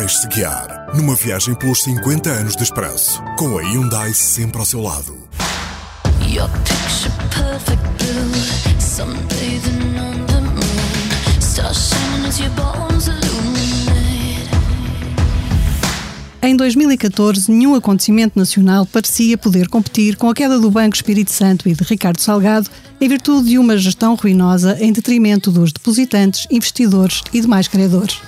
Deixe-se 0.00 0.26
guiar 0.28 0.86
numa 0.96 1.14
viagem 1.14 1.54
pelos 1.54 1.82
50 1.82 2.30
anos 2.30 2.56
de 2.56 2.62
expresso, 2.62 3.22
com 3.36 3.58
a 3.58 3.60
Hyundai 3.60 4.14
sempre 4.14 4.58
ao 4.58 4.64
seu 4.64 4.80
lado. 4.80 5.14
Your 6.26 6.48
picture 6.64 7.12
perfect 7.28 7.82
blue, 7.98 8.80
sunbathing 8.80 9.98
on 9.98 10.24
the 10.24 10.40
moon, 10.40 11.38
stars 11.38 11.90
shining 11.90 12.26
as 12.26 12.38
your 12.40 12.48
bones 12.52 13.08
illuminate. 13.08 14.48
Em 16.42 16.56
2014, 16.56 17.50
nenhum 17.52 17.74
acontecimento 17.74 18.38
nacional 18.38 18.86
parecia 18.86 19.36
poder 19.36 19.68
competir 19.68 20.16
com 20.16 20.30
a 20.30 20.34
queda 20.34 20.58
do 20.58 20.70
Banco 20.70 20.96
Espírito 20.96 21.30
Santo 21.30 21.68
e 21.68 21.74
de 21.74 21.84
Ricardo 21.84 22.22
Salgado, 22.22 22.70
em 22.98 23.06
virtude 23.06 23.50
de 23.50 23.58
uma 23.58 23.76
gestão 23.76 24.14
ruinosa 24.14 24.78
em 24.80 24.94
detrimento 24.94 25.50
dos 25.50 25.74
depositantes, 25.74 26.46
investidores 26.50 27.20
e 27.34 27.42
demais 27.42 27.68
credores. 27.68 28.18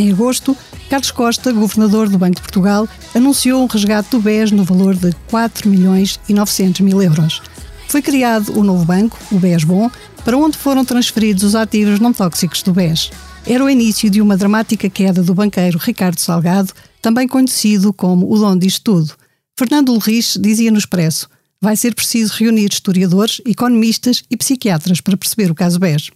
Em 0.00 0.10
agosto, 0.10 0.56
Carlos 0.88 1.10
Costa, 1.10 1.52
governador 1.52 2.08
do 2.08 2.16
Banco 2.16 2.36
de 2.36 2.40
Portugal, 2.40 2.88
anunciou 3.14 3.62
um 3.62 3.66
resgate 3.66 4.08
do 4.10 4.18
BES 4.18 4.50
no 4.50 4.64
valor 4.64 4.94
de 4.94 5.12
4 5.28 5.68
milhões 5.68 6.18
e 6.26 6.32
900 6.32 6.80
mil 6.80 7.02
euros. 7.02 7.42
Foi 7.86 8.00
criado 8.00 8.58
o 8.58 8.64
novo 8.64 8.82
banco, 8.86 9.18
o 9.30 9.38
BES 9.38 9.62
Bom, 9.64 9.90
para 10.24 10.38
onde 10.38 10.56
foram 10.56 10.86
transferidos 10.86 11.42
os 11.42 11.54
ativos 11.54 12.00
não 12.00 12.14
tóxicos 12.14 12.62
do 12.62 12.72
BES. 12.72 13.10
Era 13.46 13.62
o 13.62 13.68
início 13.68 14.08
de 14.08 14.22
uma 14.22 14.38
dramática 14.38 14.88
queda 14.88 15.22
do 15.22 15.34
banqueiro 15.34 15.76
Ricardo 15.76 16.18
Salgado, 16.18 16.72
também 17.02 17.28
conhecido 17.28 17.92
como 17.92 18.32
o 18.32 18.38
dono 18.38 18.58
disto 18.58 18.82
tudo. 18.82 19.12
Fernando 19.58 19.92
Lurris 19.92 20.38
dizia 20.40 20.70
no 20.70 20.78
Expresso: 20.78 21.28
vai 21.60 21.76
ser 21.76 21.94
preciso 21.94 22.32
reunir 22.38 22.70
historiadores, 22.72 23.42
economistas 23.44 24.22
e 24.30 24.36
psiquiatras 24.38 25.02
para 25.02 25.18
perceber 25.18 25.50
o 25.50 25.54
caso 25.54 25.78
BES. 25.78 26.08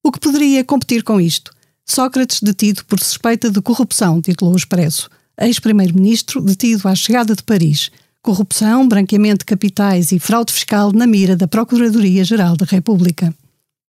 O 0.00 0.12
que 0.12 0.20
poderia 0.20 0.62
competir 0.62 1.02
com 1.02 1.20
isto? 1.20 1.50
Sócrates 1.86 2.40
detido 2.40 2.84
por 2.84 3.00
suspeita 3.00 3.50
de 3.50 3.60
corrupção, 3.60 4.20
titulou 4.20 4.54
o 4.54 4.56
Expresso. 4.56 5.10
Ex-primeiro-ministro 5.40 6.40
detido 6.40 6.88
à 6.88 6.94
chegada 6.94 7.34
de 7.34 7.42
Paris. 7.42 7.90
Corrupção, 8.22 8.86
branqueamento 8.86 9.40
de 9.40 9.46
capitais 9.46 10.12
e 10.12 10.18
fraude 10.18 10.52
fiscal 10.52 10.92
na 10.92 11.06
mira 11.06 11.36
da 11.36 11.48
Procuradoria-Geral 11.48 12.56
da 12.56 12.64
República. 12.64 13.34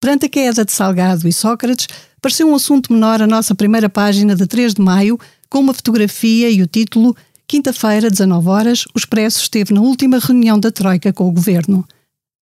Perante 0.02 0.26
a 0.26 0.30
queda 0.30 0.66
de 0.66 0.72
Salgado 0.72 1.28
e 1.28 1.34
Sócrates, 1.34 1.88
pareceu 2.22 2.48
um 2.48 2.56
assunto 2.56 2.92
menor 2.92 3.22
a 3.22 3.28
nossa 3.28 3.56
primeira 3.56 3.90
página 3.90 4.36
de 4.36 4.46
3 4.46 4.74
de 4.76 4.82
maio, 4.82 5.18
com 5.50 5.60
uma 5.60 5.74
fotografia 5.74 6.50
e 6.50 6.62
o 6.62 6.68
título 6.68 7.16
Quinta-feira, 7.48 8.10
19 8.10 8.50
horas, 8.50 8.86
o 8.94 8.98
Expresso 8.98 9.42
esteve 9.42 9.74
na 9.74 9.80
última 9.80 10.20
reunião 10.20 10.60
da 10.60 10.70
Troika 10.70 11.14
com 11.14 11.30
o 11.30 11.32
Governo. 11.32 11.88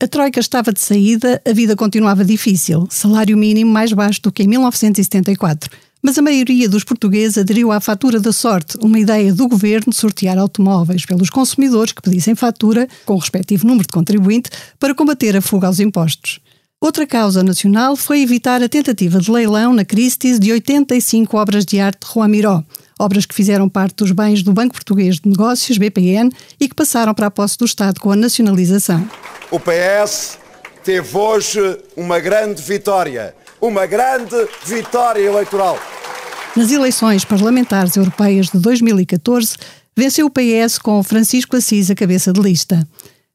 A 0.02 0.08
Troika 0.08 0.40
estava 0.40 0.74
de 0.74 0.82
saída, 0.82 1.42
a 1.48 1.54
vida 1.54 1.76
continuava 1.76 2.26
difícil, 2.26 2.88
salário 2.90 3.38
mínimo 3.38 3.72
mais 3.72 3.94
baixo 3.94 4.22
do 4.22 4.32
que 4.32 4.44
em 4.44 4.48
1974. 4.48 5.70
Mas 6.02 6.18
a 6.18 6.22
maioria 6.22 6.68
dos 6.68 6.84
portugueses 6.84 7.38
aderiu 7.38 7.72
à 7.72 7.80
fatura 7.80 8.20
da 8.20 8.34
sorte, 8.34 8.78
uma 8.82 9.00
ideia 9.00 9.34
do 9.34 9.48
governo 9.48 9.92
de 9.92 9.96
sortear 9.96 10.38
automóveis 10.38 11.06
pelos 11.06 11.30
consumidores 11.30 11.94
que 11.94 12.02
pedissem 12.02 12.36
fatura, 12.36 12.90
com 13.06 13.14
o 13.14 13.18
respectivo 13.18 13.66
número 13.66 13.88
de 13.88 13.94
contribuinte, 13.94 14.50
para 14.78 14.94
combater 14.94 15.38
a 15.38 15.42
fuga 15.42 15.68
aos 15.68 15.80
impostos. 15.80 16.42
Outra 16.82 17.08
causa 17.08 17.42
nacional 17.42 17.96
foi 17.96 18.22
evitar 18.22 18.62
a 18.62 18.68
tentativa 18.68 19.18
de 19.18 19.32
leilão 19.32 19.74
na 19.74 19.86
Christie's 19.86 20.38
de 20.38 20.52
85 20.52 21.38
obras 21.38 21.64
de 21.64 21.80
arte 21.80 22.06
de 22.06 22.14
Juan 22.14 22.28
Miró, 22.28 22.62
obras 23.00 23.26
que 23.26 23.34
fizeram 23.34 23.70
parte 23.70 23.96
dos 23.96 24.12
bens 24.12 24.44
do 24.44 24.52
Banco 24.52 24.74
Português 24.74 25.16
de 25.22 25.30
Negócios, 25.30 25.78
BPN, 25.78 26.30
e 26.60 26.68
que 26.68 26.76
passaram 26.76 27.14
para 27.14 27.28
a 27.28 27.32
posse 27.32 27.58
do 27.58 27.64
Estado 27.64 28.02
com 28.02 28.12
a 28.12 28.18
nacionalização. 28.18 29.08
O 29.54 29.60
PS 29.60 30.40
teve 30.84 31.16
hoje 31.16 31.60
uma 31.96 32.20
grande 32.20 32.60
vitória, 32.60 33.36
uma 33.62 33.86
grande 33.86 34.36
vitória 34.66 35.22
eleitoral. 35.22 35.78
Nas 36.56 36.72
eleições 36.72 37.24
parlamentares 37.24 37.96
europeias 37.96 38.48
de 38.48 38.58
2014, 38.58 39.56
venceu 39.96 40.26
o 40.26 40.32
PS 40.32 40.80
com 40.80 41.04
Francisco 41.04 41.56
Assis 41.56 41.92
a 41.92 41.94
cabeça 41.94 42.34
de 42.34 42.42
lista. 42.42 42.84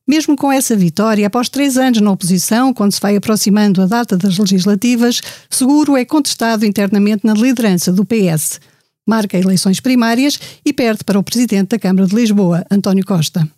Mesmo 0.08 0.36
com 0.36 0.50
essa 0.50 0.74
vitória, 0.74 1.24
após 1.24 1.48
três 1.48 1.78
anos 1.78 2.00
na 2.00 2.11
oposição, 2.11 2.74
quando 2.74 2.90
se 2.90 3.01
vai 3.01 3.14
aproximando 3.14 3.80
a 3.80 3.86
data 3.86 4.17
das 4.17 4.39
legislativas, 4.39 5.20
Seguro 5.48 5.96
é 5.96 6.05
contestado 6.05 6.67
internamente 6.67 7.24
na 7.24 7.33
liderança 7.33 7.92
do 7.92 8.05
PS. 8.05 8.61
Marca 9.07 9.39
eleições 9.39 9.78
primárias 9.78 10.36
e 10.64 10.73
perde 10.73 11.05
para 11.05 11.17
o 11.17 11.23
presidente 11.23 11.68
da 11.68 11.78
Câmara 11.78 12.08
de 12.08 12.17
Lisboa, 12.17 12.67
António 12.68 13.07
Costa. 13.07 13.48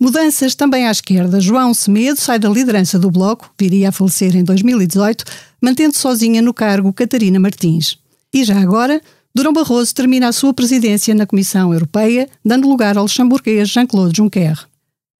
Mudanças 0.00 0.54
também 0.54 0.86
à 0.86 0.90
esquerda. 0.90 1.38
João 1.42 1.74
Semedo 1.74 2.18
sai 2.18 2.38
da 2.38 2.48
liderança 2.48 2.98
do 2.98 3.10
Bloco, 3.10 3.52
viria 3.60 3.90
a 3.90 3.92
falecer 3.92 4.34
em 4.34 4.42
2018, 4.42 5.24
mantendo 5.60 5.94
sozinha 5.94 6.40
no 6.40 6.54
cargo 6.54 6.90
Catarina 6.90 7.38
Martins. 7.38 7.98
E 8.32 8.42
já 8.42 8.58
agora, 8.58 9.02
Durão 9.34 9.52
Barroso 9.52 9.94
termina 9.94 10.28
a 10.28 10.32
sua 10.32 10.54
presidência 10.54 11.14
na 11.14 11.26
Comissão 11.26 11.74
Europeia, 11.74 12.30
dando 12.42 12.66
lugar 12.66 12.96
ao 12.96 13.02
luxemburguês 13.02 13.68
Jean-Claude 13.68 14.16
Juncker. 14.16 14.66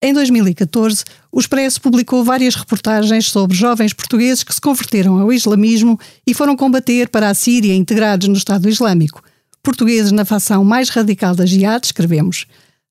Em 0.01 0.15
2014, 0.15 1.03
o 1.31 1.39
Expresso 1.39 1.79
publicou 1.79 2.23
várias 2.23 2.55
reportagens 2.55 3.29
sobre 3.29 3.55
jovens 3.55 3.93
portugueses 3.93 4.43
que 4.43 4.53
se 4.53 4.59
converteram 4.59 5.19
ao 5.19 5.31
islamismo 5.31 5.99
e 6.25 6.33
foram 6.33 6.55
combater 6.55 7.07
para 7.07 7.29
a 7.29 7.35
Síria 7.35 7.75
integrados 7.75 8.27
no 8.27 8.35
Estado 8.35 8.67
Islâmico. 8.67 9.21
Portugueses 9.61 10.11
na 10.11 10.25
facção 10.25 10.63
mais 10.63 10.89
radical 10.89 11.35
da 11.35 11.45
Jihad, 11.45 11.85
escrevemos. 11.85 12.47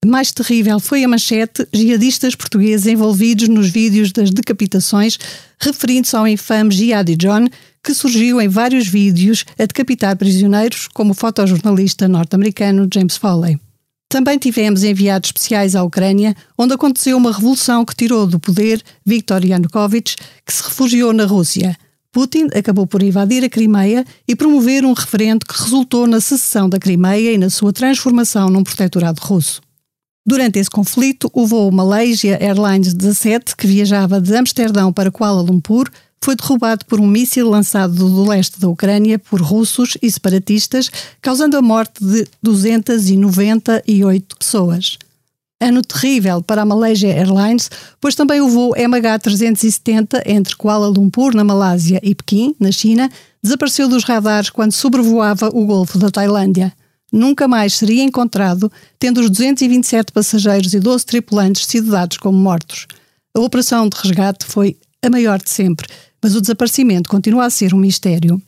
Mais 0.07 0.33
terrível 0.33 0.81
foi 0.81 1.05
a 1.05 1.09
manchete 1.09 1.69
jihadistas 1.71 2.35
portugueses 2.35 2.87
envolvidos 2.87 3.49
nos 3.49 3.69
vídeos 3.69 4.13
das 4.13 4.31
decapitações, 4.31 5.19
referindo-se 5.61 6.17
ao 6.17 6.27
infame 6.27 6.71
Jihadi 6.71 7.17
John, 7.17 7.47
que 7.85 7.93
surgiu 7.93 8.41
em 8.41 8.49
vários 8.49 8.89
vídeos 8.89 9.45
a 9.59 9.67
decapitar 9.67 10.17
prisioneiros, 10.17 10.89
como 10.89 11.11
o 11.11 11.15
fotojornalista 11.15 12.09
norte-americano 12.09 12.89
James 12.93 13.19
Foley. 13.19 13.61
Também 14.09 14.39
tivemos 14.39 14.85
enviados 14.85 15.29
especiais 15.29 15.77
à 15.77 15.83
Ucrânia, 15.83 16.35
onde 16.57 16.73
aconteceu 16.73 17.19
uma 17.19 17.31
revolução 17.31 17.85
que 17.85 17.95
tirou 17.95 18.27
do 18.27 18.41
poder 18.41 18.83
Viktor 19.05 19.45
Yanukovych, 19.45 20.17
que 20.47 20.53
se 20.53 20.63
refugiou 20.63 21.13
na 21.13 21.27
Rússia. 21.27 21.77
Putin 22.11 22.47
acabou 22.55 22.87
por 22.87 23.03
invadir 23.03 23.45
a 23.45 23.51
Crimeia 23.51 24.07
e 24.27 24.35
promover 24.35 24.83
um 24.83 24.95
referendo 24.95 25.45
que 25.45 25.63
resultou 25.63 26.07
na 26.07 26.23
secessão 26.23 26.71
da 26.71 26.79
Crimeia 26.79 27.33
e 27.33 27.39
na 27.39 27.51
sua 27.51 27.71
transformação 27.71 28.49
num 28.49 28.65
protetorado 28.65 29.21
russo. 29.21 29.61
Durante 30.27 30.59
esse 30.59 30.71
conflito, 30.71 31.31
o 31.33 31.47
voo 31.47 31.73
Malaysia 31.73 32.39
Airlines 32.41 32.93
17, 32.93 33.57
que 33.57 33.67
viajava 33.67 34.21
de 34.21 34.37
Amsterdão 34.37 34.93
para 34.93 35.11
Kuala 35.11 35.41
Lumpur, 35.41 35.89
foi 36.23 36.37
derrubado 36.37 36.85
por 36.85 37.01
um 37.01 37.07
míssil 37.07 37.49
lançado 37.49 37.95
do 37.95 38.29
leste 38.29 38.61
da 38.61 38.69
Ucrânia 38.69 39.19
por 39.19 39.41
russos 39.41 39.97
e 40.03 40.11
separatistas, 40.11 40.91
causando 41.23 41.57
a 41.57 41.63
morte 41.63 42.05
de 42.05 42.27
298 42.43 44.37
pessoas. 44.37 44.99
Ano 45.63 45.81
terrível 45.83 46.43
para 46.43 46.63
a 46.63 46.67
Malaysia 46.67 47.09
Airlines, 47.09 47.71
pois 47.99 48.15
também 48.15 48.43
o 48.43 48.49
voo 48.49 48.75
MH370 48.75 50.23
entre 50.27 50.55
Kuala 50.57 50.89
Lumpur, 50.89 51.35
na 51.35 51.45
Malásia, 51.45 51.99
e 52.03 52.15
Pequim, 52.15 52.55
na 52.61 52.71
China, 52.71 53.11
desapareceu 53.43 53.89
dos 53.89 54.05
radares 54.05 54.51
quando 54.51 54.73
sobrevoava 54.73 55.49
o 55.53 55.65
Golfo 55.65 55.99
da 55.99 56.11
Tailândia 56.11 56.73
nunca 57.13 57.49
mais 57.49 57.75
seria 57.75 58.03
encontrado, 58.03 58.71
tendo 58.99 59.21
os 59.21 59.31
227 59.31 60.13
passageiros 60.13 60.75
e 60.75 60.81
12 60.81 61.07
tripulantes 61.07 61.67
sido 61.67 61.91
dados 61.91 62.17
como 62.17 62.39
mortos. 62.39 62.87
A 63.35 63.41
operação 63.41 63.89
de 63.89 63.97
resgate 63.97 64.45
foi 64.45 64.77
a 65.03 65.11
maior 65.11 65.39
de 65.39 65.51
sempre, 65.51 65.87
mas 66.23 66.35
o 66.35 66.41
desaparecimento 66.41 67.09
continua 67.09 67.47
a 67.47 67.51
ser 67.51 67.73
um 67.75 67.79
mistério. 67.79 68.41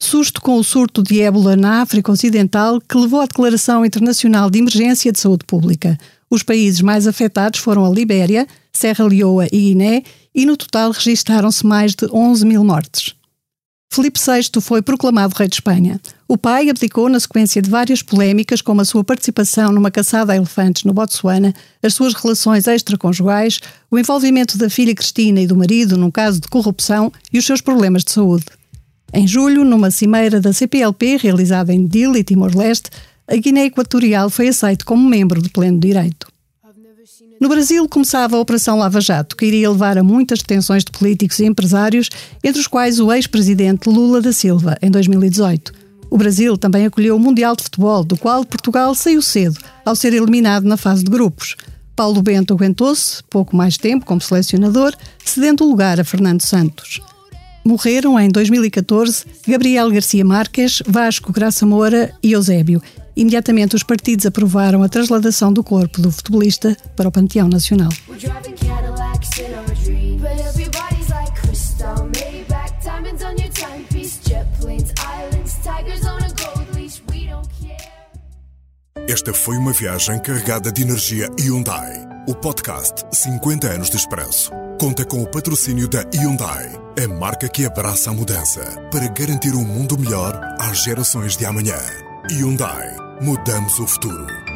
Susto 0.00 0.42
com 0.42 0.58
o 0.58 0.64
surto 0.64 1.02
de 1.02 1.22
ébola 1.22 1.56
na 1.56 1.80
África 1.80 2.12
Ocidental 2.12 2.80
que 2.80 2.98
levou 2.98 3.20
à 3.20 3.26
Declaração 3.26 3.84
Internacional 3.84 4.50
de 4.50 4.58
Emergência 4.58 5.10
de 5.10 5.18
Saúde 5.18 5.44
Pública. 5.46 5.98
Os 6.30 6.42
países 6.42 6.80
mais 6.82 7.06
afetados 7.06 7.60
foram 7.60 7.84
a 7.84 7.88
Libéria, 7.88 8.46
Serra 8.72 9.06
Leoa 9.06 9.46
e 9.46 9.58
Guiné, 9.58 10.02
e 10.34 10.44
no 10.44 10.56
total 10.56 10.90
registaram-se 10.90 11.64
mais 11.64 11.94
de 11.94 12.06
11 12.12 12.44
mil 12.44 12.62
mortes. 12.62 13.14
Filipe 13.90 14.20
VI 14.20 14.60
foi 14.60 14.82
proclamado 14.82 15.34
rei 15.34 15.48
de 15.48 15.54
Espanha. 15.54 16.00
O 16.28 16.36
pai 16.36 16.68
abdicou 16.68 17.08
na 17.08 17.18
sequência 17.18 17.62
de 17.62 17.70
várias 17.70 18.02
polémicas, 18.02 18.60
como 18.60 18.80
a 18.80 18.84
sua 18.84 19.02
participação 19.02 19.72
numa 19.72 19.90
caçada 19.90 20.32
a 20.32 20.36
elefantes 20.36 20.84
no 20.84 20.92
Botsuana, 20.92 21.54
as 21.82 21.94
suas 21.94 22.12
relações 22.12 22.66
extraconjugais, 22.66 23.60
o 23.90 23.98
envolvimento 23.98 24.58
da 24.58 24.68
filha 24.68 24.94
Cristina 24.94 25.40
e 25.40 25.46
do 25.46 25.56
marido 25.56 25.96
num 25.96 26.10
caso 26.10 26.40
de 26.40 26.48
corrupção 26.48 27.12
e 27.32 27.38
os 27.38 27.46
seus 27.46 27.60
problemas 27.60 28.04
de 28.04 28.12
saúde. 28.12 28.44
Em 29.14 29.26
julho, 29.26 29.64
numa 29.64 29.90
cimeira 29.90 30.40
da 30.40 30.52
CPLP 30.52 31.16
realizada 31.16 31.72
em 31.72 31.86
Dili, 31.86 32.24
Timor-Leste, 32.24 32.90
a 33.28 33.36
Guiné 33.36 33.66
Equatorial 33.66 34.28
foi 34.28 34.48
aceito 34.48 34.84
como 34.84 35.08
membro 35.08 35.40
de 35.40 35.48
pleno 35.48 35.78
direito. 35.78 36.26
No 37.38 37.50
Brasil 37.50 37.86
começava 37.86 38.36
a 38.36 38.40
Operação 38.40 38.78
Lava 38.78 38.98
Jato, 38.98 39.36
que 39.36 39.44
iria 39.44 39.70
levar 39.70 39.98
a 39.98 40.02
muitas 40.02 40.38
detenções 40.38 40.82
de 40.82 40.90
políticos 40.90 41.38
e 41.38 41.44
empresários, 41.44 42.08
entre 42.42 42.60
os 42.60 42.66
quais 42.66 42.98
o 42.98 43.12
ex-presidente 43.12 43.90
Lula 43.90 44.22
da 44.22 44.32
Silva, 44.32 44.76
em 44.80 44.90
2018. 44.90 45.70
O 46.10 46.16
Brasil 46.16 46.56
também 46.56 46.86
acolheu 46.86 47.14
o 47.14 47.20
Mundial 47.20 47.54
de 47.54 47.64
Futebol, 47.64 48.04
do 48.04 48.16
qual 48.16 48.42
Portugal 48.42 48.94
saiu 48.94 49.20
cedo, 49.20 49.58
ao 49.84 49.94
ser 49.94 50.14
eliminado 50.14 50.64
na 50.64 50.78
fase 50.78 51.04
de 51.04 51.10
grupos. 51.10 51.56
Paulo 51.94 52.22
Bento 52.22 52.54
aguentou-se, 52.54 53.22
pouco 53.24 53.54
mais 53.54 53.76
tempo 53.76 54.06
como 54.06 54.20
selecionador, 54.20 54.94
cedendo 55.22 55.62
o 55.64 55.68
lugar 55.68 56.00
a 56.00 56.04
Fernando 56.04 56.40
Santos. 56.40 57.02
Morreram 57.66 58.18
em 58.20 58.28
2014 58.28 59.24
Gabriel 59.44 59.90
Garcia 59.90 60.24
Marques, 60.24 60.84
Vasco 60.86 61.32
Graça 61.32 61.66
Moura 61.66 62.14
e 62.22 62.30
Eusébio. 62.30 62.80
Imediatamente 63.16 63.74
os 63.74 63.82
partidos 63.82 64.24
aprovaram 64.24 64.84
a 64.84 64.88
trasladação 64.88 65.52
do 65.52 65.64
corpo 65.64 66.00
do 66.00 66.12
futebolista 66.12 66.76
para 66.94 67.08
o 67.08 67.10
Panteão 67.10 67.48
Nacional. 67.48 67.88
Esta 79.08 79.34
foi 79.34 79.56
uma 79.56 79.72
viagem 79.72 80.20
carregada 80.20 80.70
de 80.70 80.82
energia 80.82 81.28
Hyundai. 81.40 82.06
O 82.28 82.34
podcast 82.36 83.02
50 83.12 83.66
anos 83.66 83.90
de 83.90 83.96
expresso 83.96 84.52
conta 84.78 85.04
com 85.04 85.22
o 85.22 85.26
patrocínio 85.26 85.88
da 85.88 86.02
Hyundai, 86.14 86.70
a 87.02 87.08
marca 87.08 87.48
que 87.48 87.64
abraça 87.64 88.10
a 88.10 88.12
mudança 88.12 88.60
para 88.90 89.08
garantir 89.08 89.54
um 89.54 89.64
mundo 89.64 89.98
melhor 89.98 90.38
às 90.58 90.84
gerações 90.84 91.36
de 91.36 91.44
amanhã. 91.46 91.78
Hyundai, 92.30 92.96
mudamos 93.20 93.78
o 93.78 93.86
futuro. 93.86 94.55